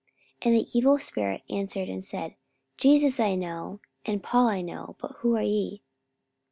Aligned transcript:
44:019:015 0.41 0.45
And 0.47 0.55
the 0.55 0.69
evil 0.79 0.97
spirit 0.97 1.41
answered 1.47 1.87
and 1.87 2.03
said, 2.03 2.35
Jesus 2.75 3.19
I 3.19 3.35
know, 3.35 3.81
and 4.03 4.23
Paul 4.23 4.47
I 4.47 4.61
know; 4.61 4.95
but 4.99 5.11
who 5.19 5.35
are 5.35 5.43
ye? 5.43 5.83